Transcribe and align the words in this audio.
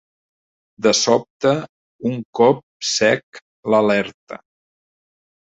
De 0.85 0.93
sobte, 0.99 1.51
un 2.11 2.17
cop 2.41 2.63
sec 2.93 3.41
l'alerta. 3.75 4.41